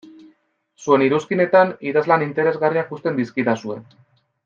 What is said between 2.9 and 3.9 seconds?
uzten dizkidazue.